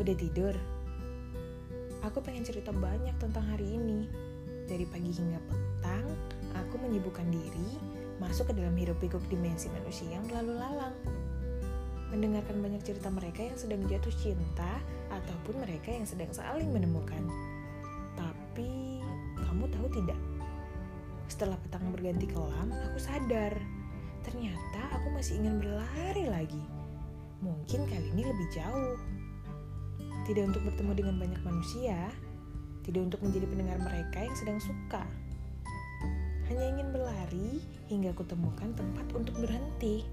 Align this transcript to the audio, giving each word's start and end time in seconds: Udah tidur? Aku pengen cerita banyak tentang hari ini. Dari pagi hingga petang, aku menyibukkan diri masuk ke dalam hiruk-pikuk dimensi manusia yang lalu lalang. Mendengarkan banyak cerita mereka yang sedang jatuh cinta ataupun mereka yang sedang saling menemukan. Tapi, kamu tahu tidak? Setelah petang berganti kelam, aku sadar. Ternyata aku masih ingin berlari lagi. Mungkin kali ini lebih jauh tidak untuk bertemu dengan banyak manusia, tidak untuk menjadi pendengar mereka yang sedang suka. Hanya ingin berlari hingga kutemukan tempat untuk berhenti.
Udah 0.00 0.16
tidur? 0.16 0.56
Aku 2.08 2.24
pengen 2.24 2.40
cerita 2.40 2.72
banyak 2.72 3.12
tentang 3.20 3.44
hari 3.52 3.76
ini. 3.76 4.08
Dari 4.64 4.88
pagi 4.88 5.12
hingga 5.12 5.36
petang, 5.44 6.08
aku 6.56 6.80
menyibukkan 6.80 7.28
diri 7.28 7.76
masuk 8.16 8.48
ke 8.48 8.56
dalam 8.56 8.72
hiruk-pikuk 8.80 9.20
dimensi 9.28 9.68
manusia 9.68 10.08
yang 10.16 10.24
lalu 10.32 10.56
lalang. 10.56 10.96
Mendengarkan 12.08 12.64
banyak 12.64 12.80
cerita 12.80 13.12
mereka 13.12 13.44
yang 13.44 13.60
sedang 13.60 13.84
jatuh 13.84 14.14
cinta 14.16 14.80
ataupun 15.12 15.60
mereka 15.68 15.92
yang 15.92 16.08
sedang 16.08 16.32
saling 16.32 16.72
menemukan. 16.72 17.20
Tapi, 18.16 19.04
kamu 19.36 19.68
tahu 19.68 19.86
tidak? 20.00 20.20
Setelah 21.28 21.60
petang 21.60 21.84
berganti 21.92 22.24
kelam, 22.24 22.72
aku 22.72 22.96
sadar. 22.96 23.52
Ternyata 24.24 24.96
aku 24.96 25.12
masih 25.12 25.44
ingin 25.44 25.60
berlari 25.60 26.24
lagi. 26.24 26.64
Mungkin 27.44 27.84
kali 27.84 28.08
ini 28.16 28.24
lebih 28.24 28.48
jauh 28.48 28.96
tidak 30.30 30.54
untuk 30.54 30.62
bertemu 30.62 30.92
dengan 30.94 31.14
banyak 31.18 31.42
manusia, 31.42 31.98
tidak 32.86 33.10
untuk 33.10 33.20
menjadi 33.26 33.50
pendengar 33.50 33.78
mereka 33.82 34.18
yang 34.22 34.36
sedang 34.38 34.62
suka. 34.62 35.02
Hanya 36.46 36.70
ingin 36.70 36.94
berlari 36.94 37.58
hingga 37.90 38.14
kutemukan 38.14 38.70
tempat 38.78 39.10
untuk 39.10 39.34
berhenti. 39.42 40.06